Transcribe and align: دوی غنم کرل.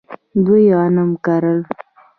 دوی 0.45 0.65
غنم 0.77 1.11
کرل. 1.25 1.59